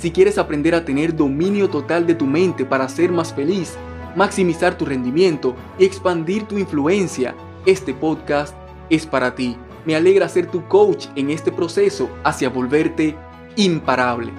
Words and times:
Si 0.00 0.10
quieres 0.12 0.38
aprender 0.38 0.74
a 0.74 0.82
tener 0.82 1.14
dominio 1.14 1.68
total 1.68 2.06
de 2.06 2.14
tu 2.14 2.24
mente 2.24 2.64
para 2.64 2.88
ser 2.88 3.12
más 3.12 3.34
feliz, 3.34 3.74
maximizar 4.16 4.78
tu 4.78 4.86
rendimiento 4.86 5.54
y 5.78 5.84
expandir 5.84 6.44
tu 6.44 6.56
influencia, 6.56 7.36
este 7.66 7.92
podcast 7.92 8.56
es 8.88 9.04
para 9.04 9.34
ti. 9.34 9.58
Me 9.84 9.94
alegra 9.94 10.26
ser 10.30 10.50
tu 10.50 10.66
coach 10.68 11.08
en 11.16 11.28
este 11.28 11.52
proceso 11.52 12.08
hacia 12.24 12.48
volverte 12.48 13.14
imparable. 13.56 14.32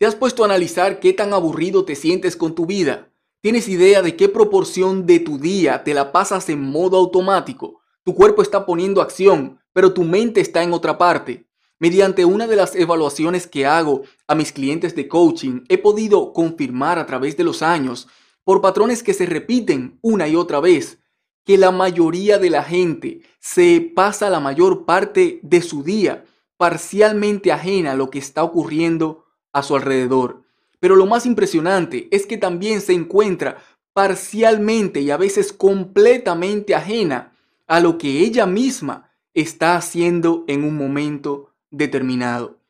¿Te 0.00 0.06
has 0.06 0.16
puesto 0.16 0.42
a 0.42 0.46
analizar 0.46 0.98
qué 0.98 1.12
tan 1.12 1.34
aburrido 1.34 1.84
te 1.84 1.94
sientes 1.94 2.34
con 2.34 2.56
tu 2.56 2.66
vida? 2.66 3.12
¿Tienes 3.40 3.68
idea 3.68 4.02
de 4.02 4.16
qué 4.16 4.28
proporción 4.28 5.06
de 5.06 5.20
tu 5.20 5.38
día 5.38 5.84
te 5.84 5.94
la 5.94 6.10
pasas 6.10 6.48
en 6.48 6.60
modo 6.60 6.96
automático? 6.96 7.83
Tu 8.04 8.14
cuerpo 8.14 8.42
está 8.42 8.66
poniendo 8.66 9.00
acción, 9.00 9.58
pero 9.72 9.94
tu 9.94 10.04
mente 10.04 10.42
está 10.42 10.62
en 10.62 10.74
otra 10.74 10.98
parte. 10.98 11.46
Mediante 11.78 12.26
una 12.26 12.46
de 12.46 12.54
las 12.54 12.74
evaluaciones 12.74 13.46
que 13.46 13.64
hago 13.64 14.02
a 14.28 14.34
mis 14.34 14.52
clientes 14.52 14.94
de 14.94 15.08
coaching, 15.08 15.64
he 15.70 15.78
podido 15.78 16.34
confirmar 16.34 16.98
a 16.98 17.06
través 17.06 17.36
de 17.38 17.44
los 17.44 17.62
años, 17.62 18.06
por 18.44 18.60
patrones 18.60 19.02
que 19.02 19.14
se 19.14 19.24
repiten 19.24 19.98
una 20.02 20.28
y 20.28 20.36
otra 20.36 20.60
vez, 20.60 20.98
que 21.46 21.56
la 21.56 21.70
mayoría 21.70 22.38
de 22.38 22.50
la 22.50 22.62
gente 22.62 23.22
se 23.40 23.80
pasa 23.94 24.28
la 24.28 24.40
mayor 24.40 24.84
parte 24.84 25.40
de 25.42 25.62
su 25.62 25.82
día 25.82 26.24
parcialmente 26.58 27.52
ajena 27.52 27.92
a 27.92 27.96
lo 27.96 28.10
que 28.10 28.18
está 28.18 28.42
ocurriendo 28.44 29.24
a 29.52 29.62
su 29.62 29.76
alrededor. 29.76 30.42
Pero 30.78 30.94
lo 30.94 31.06
más 31.06 31.24
impresionante 31.24 32.08
es 32.10 32.26
que 32.26 32.36
también 32.36 32.82
se 32.82 32.92
encuentra 32.92 33.62
parcialmente 33.94 35.00
y 35.00 35.10
a 35.10 35.16
veces 35.16 35.54
completamente 35.54 36.74
ajena 36.74 37.33
a 37.66 37.80
lo 37.80 37.98
que 37.98 38.20
ella 38.20 38.46
misma 38.46 39.10
está 39.32 39.76
haciendo 39.76 40.44
en 40.46 40.64
un 40.64 40.76
momento 40.76 41.54
determinado. 41.70 42.60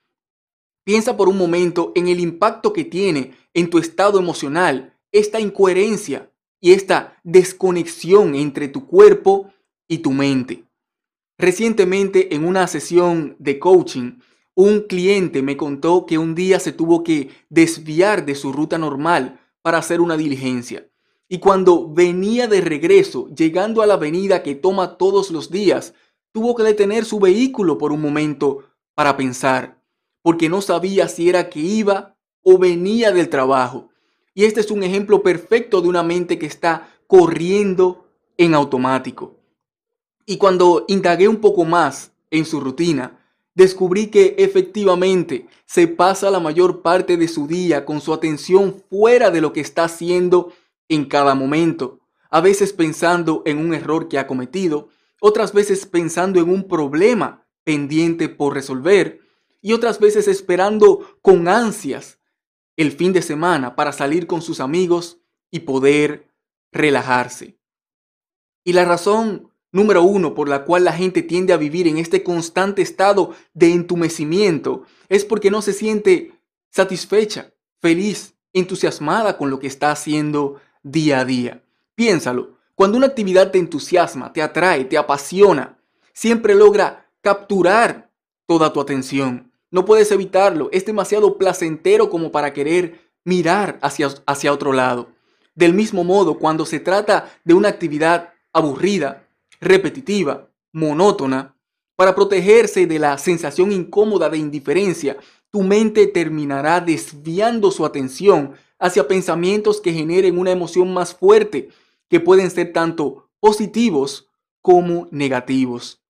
Piensa 0.84 1.16
por 1.16 1.28
un 1.28 1.38
momento 1.38 1.92
en 1.94 2.08
el 2.08 2.20
impacto 2.20 2.72
que 2.72 2.84
tiene 2.84 3.34
en 3.54 3.70
tu 3.70 3.78
estado 3.78 4.18
emocional 4.18 4.98
esta 5.12 5.40
incoherencia 5.40 6.30
y 6.60 6.72
esta 6.72 7.18
desconexión 7.24 8.34
entre 8.34 8.68
tu 8.68 8.86
cuerpo 8.86 9.52
y 9.88 9.98
tu 9.98 10.12
mente. 10.12 10.64
Recientemente 11.38 12.34
en 12.34 12.44
una 12.44 12.66
sesión 12.66 13.36
de 13.38 13.58
coaching, 13.58 14.18
un 14.54 14.82
cliente 14.82 15.42
me 15.42 15.56
contó 15.56 16.06
que 16.06 16.16
un 16.16 16.34
día 16.34 16.60
se 16.60 16.72
tuvo 16.72 17.02
que 17.02 17.30
desviar 17.48 18.24
de 18.24 18.34
su 18.34 18.52
ruta 18.52 18.78
normal 18.78 19.40
para 19.62 19.78
hacer 19.78 20.00
una 20.00 20.16
diligencia. 20.16 20.88
Y 21.34 21.38
cuando 21.38 21.88
venía 21.88 22.46
de 22.46 22.60
regreso, 22.60 23.26
llegando 23.34 23.82
a 23.82 23.86
la 23.86 23.94
avenida 23.94 24.44
que 24.44 24.54
toma 24.54 24.96
todos 24.96 25.32
los 25.32 25.50
días, 25.50 25.92
tuvo 26.30 26.54
que 26.54 26.62
detener 26.62 27.04
su 27.04 27.18
vehículo 27.18 27.76
por 27.76 27.90
un 27.90 28.00
momento 28.00 28.60
para 28.94 29.16
pensar, 29.16 29.82
porque 30.22 30.48
no 30.48 30.62
sabía 30.62 31.08
si 31.08 31.28
era 31.28 31.50
que 31.50 31.58
iba 31.58 32.14
o 32.44 32.56
venía 32.56 33.10
del 33.10 33.30
trabajo. 33.30 33.88
Y 34.32 34.44
este 34.44 34.60
es 34.60 34.70
un 34.70 34.84
ejemplo 34.84 35.24
perfecto 35.24 35.80
de 35.80 35.88
una 35.88 36.04
mente 36.04 36.38
que 36.38 36.46
está 36.46 36.88
corriendo 37.08 38.06
en 38.38 38.54
automático. 38.54 39.34
Y 40.26 40.36
cuando 40.36 40.84
indagué 40.86 41.26
un 41.26 41.38
poco 41.38 41.64
más 41.64 42.12
en 42.30 42.44
su 42.44 42.60
rutina, 42.60 43.18
descubrí 43.56 44.06
que 44.06 44.36
efectivamente 44.38 45.48
se 45.66 45.88
pasa 45.88 46.30
la 46.30 46.38
mayor 46.38 46.80
parte 46.80 47.16
de 47.16 47.26
su 47.26 47.48
día 47.48 47.84
con 47.84 48.00
su 48.00 48.14
atención 48.14 48.80
fuera 48.88 49.32
de 49.32 49.40
lo 49.40 49.52
que 49.52 49.62
está 49.62 49.82
haciendo 49.82 50.52
en 50.88 51.06
cada 51.06 51.34
momento, 51.34 52.00
a 52.30 52.40
veces 52.40 52.72
pensando 52.72 53.42
en 53.46 53.58
un 53.58 53.74
error 53.74 54.08
que 54.08 54.18
ha 54.18 54.26
cometido, 54.26 54.88
otras 55.20 55.52
veces 55.52 55.86
pensando 55.86 56.40
en 56.40 56.50
un 56.50 56.68
problema 56.68 57.46
pendiente 57.64 58.28
por 58.28 58.54
resolver 58.54 59.20
y 59.62 59.72
otras 59.72 59.98
veces 59.98 60.28
esperando 60.28 61.18
con 61.22 61.48
ansias 61.48 62.18
el 62.76 62.92
fin 62.92 63.12
de 63.12 63.22
semana 63.22 63.76
para 63.76 63.92
salir 63.92 64.26
con 64.26 64.42
sus 64.42 64.60
amigos 64.60 65.18
y 65.50 65.60
poder 65.60 66.28
relajarse. 66.72 67.58
Y 68.64 68.72
la 68.72 68.84
razón 68.84 69.50
número 69.70 70.02
uno 70.02 70.34
por 70.34 70.48
la 70.48 70.64
cual 70.64 70.84
la 70.84 70.92
gente 70.92 71.22
tiende 71.22 71.52
a 71.52 71.56
vivir 71.56 71.88
en 71.88 71.98
este 71.98 72.22
constante 72.22 72.82
estado 72.82 73.34
de 73.54 73.72
entumecimiento 73.72 74.84
es 75.08 75.24
porque 75.24 75.50
no 75.50 75.62
se 75.62 75.72
siente 75.72 76.32
satisfecha, 76.70 77.54
feliz, 77.80 78.34
entusiasmada 78.52 79.36
con 79.36 79.50
lo 79.50 79.58
que 79.58 79.66
está 79.66 79.90
haciendo 79.90 80.60
día 80.84 81.20
a 81.20 81.24
día. 81.24 81.64
Piénsalo, 81.96 82.58
cuando 82.76 82.96
una 82.96 83.06
actividad 83.06 83.50
te 83.50 83.58
entusiasma, 83.58 84.32
te 84.32 84.42
atrae, 84.42 84.84
te 84.84 84.96
apasiona, 84.96 85.78
siempre 86.12 86.54
logra 86.54 87.10
capturar 87.20 88.10
toda 88.46 88.72
tu 88.72 88.80
atención. 88.80 89.50
No 89.70 89.84
puedes 89.84 90.12
evitarlo, 90.12 90.68
es 90.70 90.86
demasiado 90.86 91.36
placentero 91.38 92.10
como 92.10 92.30
para 92.30 92.52
querer 92.52 93.00
mirar 93.24 93.78
hacia, 93.82 94.08
hacia 94.26 94.52
otro 94.52 94.72
lado. 94.72 95.08
Del 95.54 95.72
mismo 95.72 96.04
modo, 96.04 96.38
cuando 96.38 96.66
se 96.66 96.80
trata 96.80 97.32
de 97.44 97.54
una 97.54 97.68
actividad 97.68 98.34
aburrida, 98.52 99.26
repetitiva, 99.60 100.48
monótona, 100.72 101.56
para 101.96 102.14
protegerse 102.14 102.86
de 102.86 102.98
la 102.98 103.18
sensación 103.18 103.72
incómoda 103.72 104.28
de 104.28 104.38
indiferencia, 104.38 105.16
tu 105.54 105.62
mente 105.62 106.08
terminará 106.08 106.80
desviando 106.80 107.70
su 107.70 107.86
atención 107.86 108.54
hacia 108.76 109.06
pensamientos 109.06 109.80
que 109.80 109.92
generen 109.92 110.36
una 110.36 110.50
emoción 110.50 110.92
más 110.92 111.14
fuerte, 111.14 111.68
que 112.08 112.18
pueden 112.18 112.50
ser 112.50 112.72
tanto 112.72 113.30
positivos 113.38 114.28
como 114.60 115.06
negativos. 115.12 116.02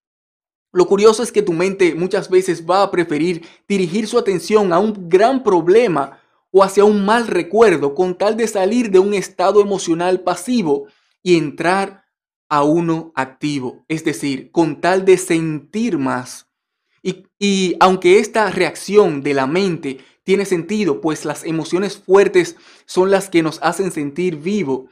Lo 0.72 0.86
curioso 0.86 1.22
es 1.22 1.30
que 1.30 1.42
tu 1.42 1.52
mente 1.52 1.94
muchas 1.94 2.30
veces 2.30 2.64
va 2.64 2.82
a 2.82 2.90
preferir 2.90 3.46
dirigir 3.68 4.06
su 4.06 4.16
atención 4.16 4.72
a 4.72 4.78
un 4.78 5.10
gran 5.10 5.42
problema 5.42 6.20
o 6.50 6.64
hacia 6.64 6.86
un 6.86 7.04
mal 7.04 7.26
recuerdo 7.26 7.94
con 7.94 8.16
tal 8.16 8.38
de 8.38 8.48
salir 8.48 8.90
de 8.90 8.98
un 8.98 9.12
estado 9.12 9.60
emocional 9.60 10.22
pasivo 10.22 10.86
y 11.22 11.36
entrar 11.36 12.06
a 12.48 12.62
uno 12.62 13.12
activo, 13.14 13.84
es 13.88 14.06
decir, 14.06 14.50
con 14.52 14.80
tal 14.80 15.04
de 15.04 15.18
sentir 15.18 15.98
más. 15.98 16.43
Y, 17.04 17.76
aunque 17.80 18.18
esta 18.18 18.50
reacción 18.50 19.22
de 19.22 19.34
la 19.34 19.46
mente 19.46 19.98
tiene 20.24 20.46
sentido, 20.46 21.02
pues 21.02 21.26
las 21.26 21.44
emociones 21.44 21.98
fuertes 21.98 22.56
son 22.86 23.10
las 23.10 23.28
que 23.28 23.42
nos 23.42 23.58
hacen 23.62 23.92
sentir 23.92 24.36
vivo. 24.36 24.86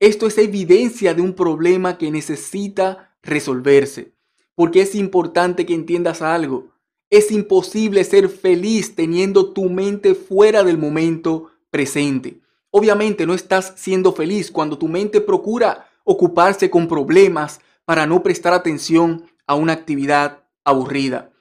Esto 0.00 0.26
es 0.26 0.38
evidencia 0.38 1.12
de 1.12 1.20
un 1.20 1.34
problema 1.34 1.98
que 1.98 2.10
necesita 2.10 3.14
resolverse, 3.22 4.14
porque 4.54 4.80
es 4.80 4.94
importante 4.94 5.66
que 5.66 5.74
entiendas 5.74 6.22
algo. 6.22 6.68
Es 7.10 7.30
imposible 7.30 8.02
ser 8.04 8.30
feliz 8.30 8.94
teniendo 8.94 9.52
tu 9.52 9.68
mente 9.68 10.14
fuera 10.14 10.64
del 10.64 10.78
momento 10.78 11.50
presente. 11.70 12.40
Obviamente 12.70 13.26
no 13.26 13.34
estás 13.34 13.74
siendo 13.76 14.12
feliz 14.12 14.50
cuando 14.50 14.78
tu 14.78 14.88
mente 14.88 15.20
procura 15.20 15.90
ocuparse 16.04 16.70
con 16.70 16.88
problemas 16.88 17.60
para 17.84 18.06
no 18.06 18.22
prestar 18.22 18.54
atención 18.54 19.24
a 19.46 19.54
una 19.54 19.74
actividad 19.74 20.44
aburrida. 20.64 21.32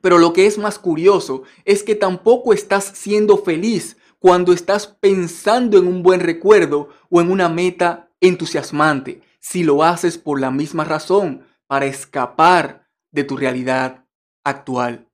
Pero 0.00 0.18
lo 0.18 0.32
que 0.32 0.46
es 0.46 0.58
más 0.58 0.78
curioso 0.78 1.42
es 1.64 1.82
que 1.82 1.94
tampoco 1.94 2.52
estás 2.52 2.84
siendo 2.94 3.38
feliz 3.38 3.96
cuando 4.18 4.52
estás 4.52 4.86
pensando 4.86 5.78
en 5.78 5.86
un 5.86 6.02
buen 6.02 6.20
recuerdo 6.20 6.88
o 7.08 7.20
en 7.20 7.30
una 7.30 7.48
meta 7.48 8.10
entusiasmante, 8.20 9.22
si 9.40 9.62
lo 9.62 9.82
haces 9.82 10.18
por 10.18 10.40
la 10.40 10.50
misma 10.50 10.84
razón, 10.84 11.46
para 11.66 11.86
escapar 11.86 12.88
de 13.12 13.24
tu 13.24 13.36
realidad 13.36 14.04
actual. 14.44 15.08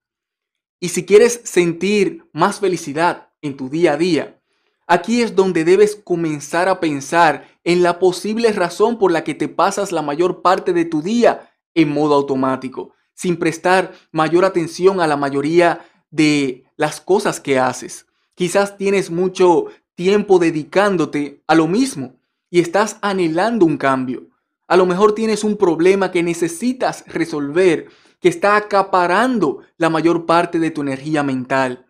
Y 0.81 0.91
si 0.91 1.05
quieres 1.05 1.41
sentir 1.45 2.29
más 2.33 2.61
felicidad 2.61 3.31
en 3.43 3.57
tu 3.57 3.69
día 3.69 3.95
a 3.95 3.97
día, 3.97 4.41
aquí 4.87 5.23
es 5.23 5.35
donde 5.35 5.65
debes 5.65 5.97
comenzar 5.97 6.69
a 6.69 6.81
pensar 6.81 7.47
en 7.65 7.83
la 7.83 7.99
posible 7.99 8.53
razón 8.53 8.99
por 8.99 9.13
la 9.13 9.25
que 9.25 9.35
te 9.35 9.49
pasas 9.49 9.93
la 9.93 10.03
mayor 10.03 10.43
parte 10.43 10.73
de 10.73 10.85
tu 10.85 11.03
día 11.03 11.51
en 11.75 11.91
modo 11.91 12.15
automático 12.15 12.94
sin 13.15 13.37
prestar 13.37 13.93
mayor 14.13 14.45
atención 14.45 15.01
a 15.01 15.07
la 15.07 15.17
mayoría 15.17 15.87
de 16.11 16.65
las 16.77 17.01
cosas 17.01 17.41
que 17.41 17.59
haces. 17.59 18.07
Quizás 18.35 18.77
tienes 18.77 19.11
mucho 19.11 19.67
tiempo 19.95 20.39
dedicándote 20.39 21.43
a 21.47 21.55
lo 21.55 21.69
mismo 21.69 22.17
y 22.51 22.61
estás 22.61 22.99
anhelando 23.01 23.65
un 23.65 23.77
cambio. 23.77 24.29
A 24.67 24.77
lo 24.77 24.87
mejor 24.87 25.15
tienes 25.15 25.45
un 25.45 25.57
problema 25.57 26.11
que 26.11 26.23
necesitas 26.23 27.05
resolver 27.07 27.89
que 28.21 28.29
está 28.29 28.57
acaparando 28.57 29.61
la 29.77 29.91
mayor 29.91 30.25
parte 30.27 30.59
de 30.59 30.71
tu 30.71 30.81
energía 30.81 31.23
mental. 31.23 31.87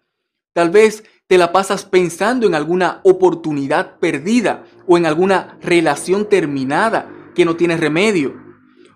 Tal 0.53 0.71
vez 0.71 1.05
te 1.27 1.39
la 1.39 1.53
pasas 1.53 1.85
pensando 1.85 2.47
en 2.47 2.55
alguna 2.55 3.01
oportunidad 3.05 3.99
perdida 3.99 4.65
o 4.87 4.99
en 4.99 5.07
alguna 5.07 5.59
relación 5.63 6.29
terminada 6.29 7.11
que 7.35 7.45
no 7.45 7.57
tiene 7.57 7.77
remedio. 7.77 8.35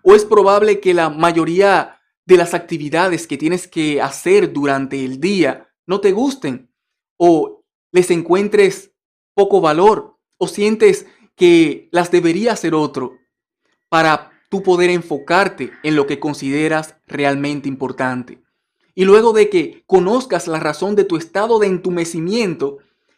O 0.03 0.15
es 0.15 0.25
probable 0.25 0.81
que 0.81 0.95
la 0.95 1.11
mayoría 1.11 1.98
de 2.29 2.37
las 2.37 2.53
actividades 2.53 3.27
que 3.27 3.39
tienes 3.39 3.67
que 3.67 4.03
hacer 4.03 4.53
durante 4.53 5.03
el 5.03 5.19
día 5.19 5.71
no 5.87 6.03
te 6.03 6.13
gusten 6.13 6.71
o 7.17 7.65
les 7.91 8.11
encuentres 8.11 8.93
poco 9.33 9.63
valor 9.63 10.19
o 10.37 10.47
sientes 10.47 11.07
que 11.37 11.89
las 11.91 12.11
debería 12.11 12.53
hacer 12.53 12.75
otro 12.75 13.17
para 13.89 14.31
tú 14.51 14.63
poder 14.63 14.91
enfocarte 14.91 15.73
en 15.83 15.97
lo 15.97 16.07
que 16.07 16.21
consideras 16.21 16.97
realmente 17.07 17.67
importante. 17.67 18.43
Y 18.95 19.07
luego 19.07 19.33
de 19.33 19.49
que 19.49 19.83
conozcas 19.87 20.49
la 20.49 20.61
razón 20.61 20.97
de 20.97 21.05
tu 21.05 21.17
estado 21.17 21.59
de 21.59 21.69
entumecimiento, 21.69 22.77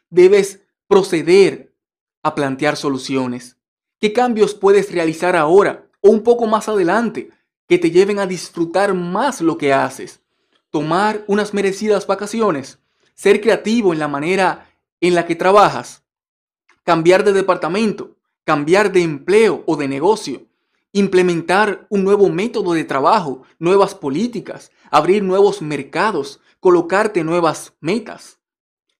debes 0.09 0.61
proceder 0.87 1.75
a 2.23 2.37
plantear 2.37 2.77
soluciones. 2.77 3.57
¿Qué 3.99 4.13
cambios 4.13 4.55
puedes 4.55 4.93
realizar 4.93 5.35
ahora 5.35 5.91
o 6.01 6.11
un 6.11 6.23
poco 6.23 6.47
más 6.47 6.69
adelante 6.69 7.31
que 7.71 7.79
te 7.79 7.93
lleven 7.93 8.19
a 8.19 8.27
disfrutar 8.27 8.95
más 8.95 9.41
lo 9.41 9.57
que 9.57 9.73
haces? 9.73 10.21
Tomar 10.71 11.23
unas 11.29 11.55
merecidas 11.55 12.05
vacaciones, 12.05 12.81
ser 13.15 13.41
creativo 13.41 13.93
en 13.93 14.01
la 14.01 14.09
manera 14.09 14.75
en 15.01 15.15
la 15.15 15.25
que 15.25 15.37
trabajas, 15.37 16.03
cambiar 16.83 17.23
de 17.23 17.33
departamento, 17.33 18.17
cambiar 18.43 18.91
de 18.91 19.03
empleo 19.03 19.63
o 19.69 19.77
de 19.77 19.87
negocio, 19.87 20.49
implementar 20.91 21.87
un 21.91 22.03
nuevo 22.03 22.29
método 22.29 22.73
de 22.73 22.83
trabajo, 22.83 23.45
nuevas 23.61 23.95
políticas, 23.95 24.73
abrir 24.91 25.23
nuevos 25.23 25.63
mercados, 25.63 26.41
colocarte 26.59 27.23
nuevas 27.23 27.75
metas. 27.79 28.41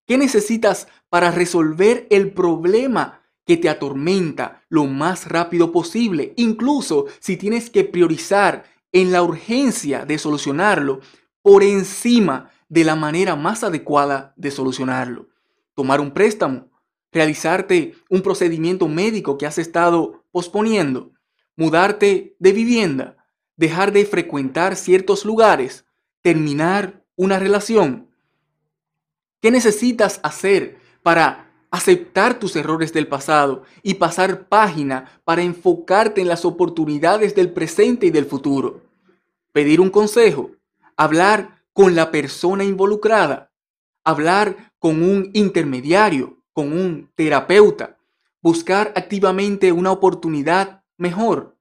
¿Qué 0.07 0.17
necesitas 0.17 0.87
para 1.09 1.33
resolver 1.33 2.07
el 2.09 2.33
problema 2.33 3.20
que 3.51 3.57
te 3.57 3.69
atormenta 3.69 4.63
lo 4.69 4.87
más 4.87 5.27
rápido 5.27 5.73
posible? 5.73 6.35
Incluso 6.37 7.07
si 7.19 7.37
tienes 7.37 7.69
que 7.69 7.83
priorizar 7.83 8.63
en 8.93 9.11
la 9.11 9.25
urgencia 9.25 10.05
de 10.05 10.19
solucionarlo 10.19 11.01
por 11.43 11.65
encima 11.65 12.53
de 12.69 12.85
la 12.85 12.95
manera 12.95 13.35
más 13.35 13.65
adecuada 13.65 14.35
de 14.37 14.53
solucionarlo. 14.53 15.31
Tomar 15.75 16.01
un 16.01 16.13
préstamo, 16.13 16.71
realizarte 17.11 17.97
un 18.09 18.23
procedimiento 18.23 18.87
médico 18.87 19.37
que 19.37 19.47
has 19.47 19.59
estado 19.59 20.23
posponiendo, 20.31 21.11
mudarte 21.57 22.37
de 22.39 22.53
vivienda, 22.53 23.17
dejar 23.57 23.91
de 23.91 24.07
frecuentar 24.07 24.77
ciertos 24.77 25.25
lugares, 25.25 25.87
terminar 26.23 27.05
una 27.17 27.41
relación. 27.41 28.15
¿Qué 29.41 29.51
necesitas 29.51 30.21
hacer 30.23 30.79
para 31.03 31.50
aceptar 31.71 32.39
tus 32.39 32.57
errores 32.57 32.93
del 32.93 33.07
pasado 33.07 33.63
y 33.83 33.95
pasar 33.95 34.49
página 34.49 35.21
para 35.25 35.43
enfocarte 35.43 36.21
en 36.21 36.29
las 36.29 36.45
oportunidades 36.45 37.35
del 37.35 37.53
presente 37.53 38.07
y 38.07 38.11
del 38.11 38.27
futuro? 38.27 38.83
Pedir 39.53 39.81
un 39.81 39.91
consejo, 39.91 40.51
hablar 40.97 41.63
con 41.73 41.95
la 41.95 42.11
persona 42.11 42.65
involucrada, 42.65 43.53
hablar 44.05 44.73
con 44.79 45.03
un 45.03 45.31
intermediario, 45.35 46.39
con 46.53 46.73
un 46.73 47.11
terapeuta, 47.15 47.99
buscar 48.43 48.93
activamente 48.97 49.73
una 49.73 49.93
oportunidad 49.93 50.83
mejor. 50.97 51.57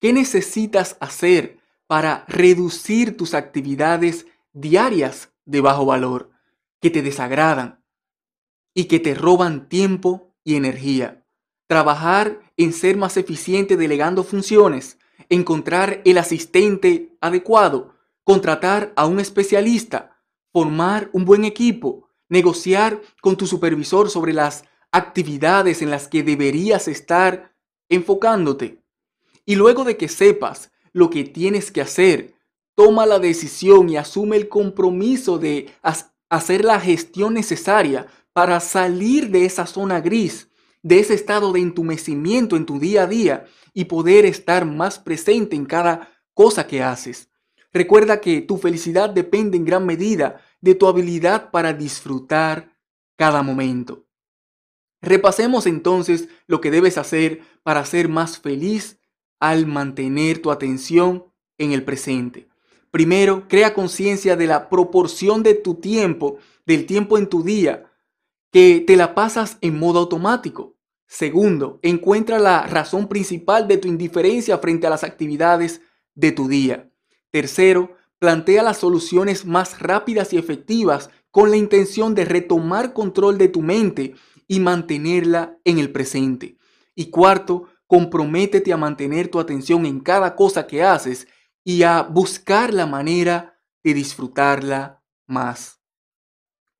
¿Qué 0.00 0.12
necesitas 0.12 0.96
hacer 1.00 1.58
para 1.86 2.24
reducir 2.28 3.16
tus 3.16 3.34
actividades 3.34 4.26
diarias 4.52 5.30
de 5.44 5.60
bajo 5.60 5.86
valor 5.86 6.30
que 6.80 6.90
te 6.90 7.02
desagradan 7.02 7.82
y 8.76 8.84
que 8.84 9.00
te 9.00 9.14
roban 9.14 9.70
tiempo 9.70 10.34
y 10.44 10.54
energía? 10.54 11.24
Trabajar 11.66 12.40
en 12.58 12.74
ser 12.74 12.98
más 12.98 13.16
eficiente 13.16 13.76
delegando 13.76 14.22
funciones, 14.22 14.98
encontrar 15.30 16.02
el 16.04 16.18
asistente 16.18 17.16
adecuado, 17.22 17.94
contratar 18.22 18.92
a 18.94 19.06
un 19.06 19.18
especialista, 19.18 20.20
formar 20.52 21.08
un 21.14 21.24
buen 21.24 21.44
equipo, 21.44 22.10
negociar 22.28 23.00
con 23.22 23.36
tu 23.36 23.46
supervisor 23.46 24.10
sobre 24.10 24.34
las 24.34 24.64
actividades 24.92 25.80
en 25.80 25.90
las 25.90 26.06
que 26.06 26.22
deberías 26.22 26.86
estar 26.86 27.54
enfocándote. 27.88 28.82
Y 29.46 29.54
luego 29.54 29.84
de 29.84 29.96
que 29.96 30.08
sepas 30.08 30.70
lo 30.92 31.08
que 31.08 31.24
tienes 31.24 31.70
que 31.70 31.80
hacer, 31.80 32.34
toma 32.74 33.06
la 33.06 33.18
decisión 33.18 33.88
y 33.88 33.96
asume 33.96 34.36
el 34.36 34.48
compromiso 34.48 35.38
de 35.38 35.72
hacer 36.28 36.64
la 36.64 36.78
gestión 36.78 37.32
necesaria 37.32 38.06
para 38.36 38.60
salir 38.60 39.30
de 39.30 39.46
esa 39.46 39.64
zona 39.64 40.02
gris, 40.02 40.50
de 40.82 40.98
ese 40.98 41.14
estado 41.14 41.52
de 41.52 41.60
entumecimiento 41.60 42.54
en 42.56 42.66
tu 42.66 42.78
día 42.78 43.04
a 43.04 43.06
día 43.06 43.46
y 43.72 43.86
poder 43.86 44.26
estar 44.26 44.66
más 44.66 44.98
presente 44.98 45.56
en 45.56 45.64
cada 45.64 46.10
cosa 46.34 46.66
que 46.66 46.82
haces. 46.82 47.30
Recuerda 47.72 48.20
que 48.20 48.42
tu 48.42 48.58
felicidad 48.58 49.08
depende 49.08 49.56
en 49.56 49.64
gran 49.64 49.86
medida 49.86 50.42
de 50.60 50.74
tu 50.74 50.86
habilidad 50.86 51.50
para 51.50 51.72
disfrutar 51.72 52.76
cada 53.16 53.40
momento. 53.40 54.04
Repasemos 55.00 55.66
entonces 55.66 56.28
lo 56.46 56.60
que 56.60 56.70
debes 56.70 56.98
hacer 56.98 57.40
para 57.62 57.86
ser 57.86 58.10
más 58.10 58.38
feliz 58.38 59.00
al 59.40 59.66
mantener 59.66 60.42
tu 60.42 60.50
atención 60.50 61.24
en 61.56 61.72
el 61.72 61.84
presente. 61.84 62.48
Primero, 62.90 63.48
crea 63.48 63.72
conciencia 63.72 64.36
de 64.36 64.46
la 64.46 64.68
proporción 64.68 65.42
de 65.42 65.54
tu 65.54 65.76
tiempo, 65.76 66.36
del 66.66 66.84
tiempo 66.84 67.16
en 67.16 67.30
tu 67.30 67.42
día, 67.42 67.86
que 68.56 68.80
te 68.80 68.96
la 68.96 69.14
pasas 69.14 69.58
en 69.60 69.78
modo 69.78 69.98
automático. 69.98 70.78
Segundo, 71.06 71.78
encuentra 71.82 72.38
la 72.38 72.62
razón 72.66 73.06
principal 73.06 73.68
de 73.68 73.76
tu 73.76 73.86
indiferencia 73.86 74.56
frente 74.56 74.86
a 74.86 74.88
las 74.88 75.04
actividades 75.04 75.82
de 76.14 76.32
tu 76.32 76.48
día. 76.48 76.90
Tercero, 77.30 77.98
plantea 78.18 78.62
las 78.62 78.78
soluciones 78.78 79.44
más 79.44 79.78
rápidas 79.78 80.32
y 80.32 80.38
efectivas 80.38 81.10
con 81.30 81.50
la 81.50 81.58
intención 81.58 82.14
de 82.14 82.24
retomar 82.24 82.94
control 82.94 83.36
de 83.36 83.48
tu 83.48 83.60
mente 83.60 84.14
y 84.48 84.58
mantenerla 84.58 85.58
en 85.64 85.78
el 85.78 85.92
presente. 85.92 86.56
Y 86.94 87.10
cuarto, 87.10 87.64
comprométete 87.86 88.72
a 88.72 88.78
mantener 88.78 89.28
tu 89.28 89.38
atención 89.38 89.84
en 89.84 90.00
cada 90.00 90.34
cosa 90.34 90.66
que 90.66 90.82
haces 90.82 91.28
y 91.62 91.82
a 91.82 92.00
buscar 92.00 92.72
la 92.72 92.86
manera 92.86 93.60
de 93.84 93.92
disfrutarla 93.92 95.02
más. 95.26 95.76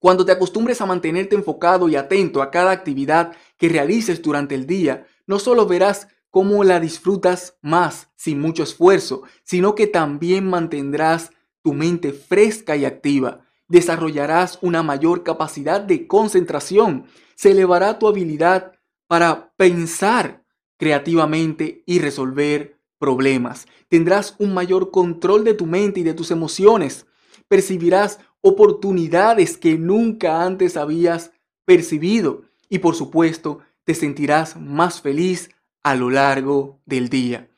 Cuando 0.07 0.25
te 0.25 0.31
acostumbres 0.31 0.81
a 0.81 0.87
mantenerte 0.87 1.35
enfocado 1.35 1.89
y 1.89 1.97
atento 1.97 2.41
a 2.41 2.53
cada 2.53 2.71
actividad 2.71 3.33
que 3.57 3.69
realices 3.69 4.23
durante 4.23 4.55
el 4.55 4.65
día, 4.65 5.05
no 5.27 5.41
solo 5.41 5.67
verás 5.67 6.07
cómo 6.31 6.63
la 6.63 6.79
disfrutas 6.79 7.59
más 7.61 8.09
sin 8.15 8.41
mucho 8.41 8.63
esfuerzo, 8.63 9.25
sino 9.43 9.75
que 9.75 9.89
también 9.89 10.49
mantendrás 10.49 11.33
tu 11.61 11.73
mente 11.73 12.13
fresca 12.13 12.77
y 12.77 12.85
activa. 12.85 13.41
Desarrollarás 13.67 14.61
una 14.63 14.85
mayor 14.85 15.25
capacidad 15.25 15.81
de 15.81 16.07
concentración 16.07 17.07
se 17.35 17.51
elevará 17.51 17.99
tu 17.99 18.07
habilidad 18.07 18.75
para 19.09 19.55
pensar 19.57 20.45
creativamente 20.77 21.83
y 21.85 21.99
resolver 21.99 22.79
problemas. 23.01 23.67
Tendrás 23.89 24.37
un 24.39 24.55
mayor 24.55 24.93
control 24.93 25.43
de 25.43 25.55
tu 25.55 25.67
mente 25.67 25.99
y 25.99 26.05
de 26.05 26.15
tus 26.15 26.31
emociones. 26.31 27.07
Percibirás 27.49 28.21
oportunidades 28.41 29.57
que 29.57 29.79
nunca 29.79 30.45
antes 30.45 30.77
habías 30.77 31.33
percibido. 31.65 32.43
Y 32.69 32.79
por 32.79 32.95
supuesto, 32.95 33.61
te 33.85 33.95
sentirás 33.95 34.57
más 34.57 35.01
feliz 35.01 35.51
a 35.83 35.95
lo 35.95 36.11
largo 36.11 36.81
del 36.87 37.09
día. 37.09 37.49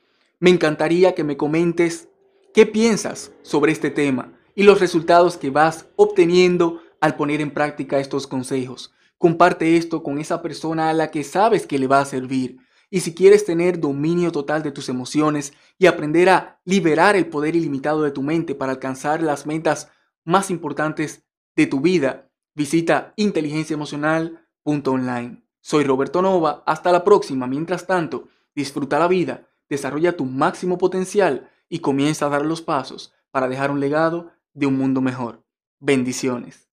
Me 0.40 0.50
encantaría 0.50 1.14
que 1.14 1.24
me 1.24 1.36
comentes 1.36 2.08
qué 2.52 2.66
piensas 2.66 3.32
sobre 3.42 3.72
este 3.72 3.90
tema 3.90 4.32
y 4.54 4.64
los 4.64 4.80
resultados 4.80 5.36
que 5.36 5.50
vas 5.50 5.86
obteniendo 5.96 6.82
al 7.00 7.16
poner 7.16 7.40
en 7.40 7.52
práctica 7.52 7.98
estos 7.98 8.26
consejos. 8.26 8.92
Comparte 9.16 9.76
esto 9.76 10.02
con 10.02 10.18
esa 10.18 10.42
persona 10.42 10.90
a 10.90 10.92
la 10.92 11.10
que 11.10 11.24
sabes 11.24 11.66
que 11.66 11.78
le 11.78 11.86
va 11.86 12.00
a 12.00 12.04
servir. 12.04 12.58
Y 12.90 13.00
si 13.00 13.14
quieres 13.14 13.44
tener 13.44 13.80
dominio 13.80 14.32
total 14.32 14.62
de 14.62 14.72
tus 14.72 14.88
emociones 14.88 15.52
y 15.78 15.86
aprender 15.86 16.30
a 16.30 16.58
liberar 16.64 17.16
el 17.16 17.26
poder 17.26 17.54
ilimitado 17.54 18.02
de 18.02 18.10
tu 18.10 18.22
mente 18.22 18.54
para 18.54 18.72
alcanzar 18.72 19.22
las 19.22 19.44
metas 19.46 19.90
más 20.24 20.50
importantes 20.50 21.24
de 21.54 21.66
tu 21.66 21.80
vida, 21.80 22.30
visita 22.54 23.12
inteligenciaemocional.online. 23.16 25.42
Soy 25.60 25.84
Roberto 25.84 26.22
Nova, 26.22 26.62
hasta 26.66 26.92
la 26.92 27.04
próxima. 27.04 27.46
Mientras 27.46 27.86
tanto, 27.86 28.28
disfruta 28.54 28.98
la 28.98 29.08
vida, 29.08 29.46
desarrolla 29.68 30.16
tu 30.16 30.24
máximo 30.24 30.78
potencial 30.78 31.50
y 31.68 31.80
comienza 31.80 32.26
a 32.26 32.30
dar 32.30 32.46
los 32.46 32.62
pasos 32.62 33.12
para 33.30 33.48
dejar 33.48 33.70
un 33.70 33.80
legado 33.80 34.30
de 34.54 34.66
un 34.66 34.78
mundo 34.78 35.00
mejor. 35.00 35.44
Bendiciones. 35.78 36.67